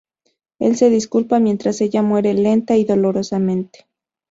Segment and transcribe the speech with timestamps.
[0.57, 3.85] El se disculpa mientras ella muere lenta y dolorosamente.